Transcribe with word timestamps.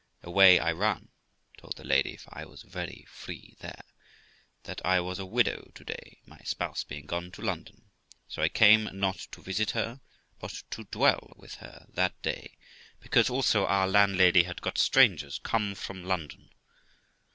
Away 0.23 0.57
I 0.57 0.71
run, 0.71 1.09
told 1.57 1.75
the 1.77 1.83
lady 1.83 2.17
(for 2.17 2.35
I 2.35 2.43
was 2.43 2.63
very 2.63 3.05
free 3.07 3.55
there) 3.59 3.83
that 4.63 4.83
I 4.83 4.99
was 4.99 5.19
a 5.19 5.27
widow 5.27 5.69
to 5.75 5.83
day, 5.83 6.21
my 6.25 6.39
spouse 6.39 6.83
being 6.83 7.05
gone 7.05 7.29
to 7.33 7.43
London, 7.43 7.91
so 8.27 8.41
I 8.41 8.49
came 8.49 8.85
not 8.93 9.19
to 9.29 9.43
visit 9.43 9.69
her, 9.77 10.01
but 10.39 10.63
to 10.71 10.85
dwell 10.85 11.33
with 11.35 11.53
her 11.61 11.85
that 11.89 12.19
day, 12.23 12.57
because 12.99 13.29
also 13.29 13.67
our 13.67 13.87
landlady 13.87 14.41
had 14.41 14.59
got 14.61 14.79
strangers 14.79 15.37
come 15.37 15.75
from 15.75 16.03
London. 16.03 16.49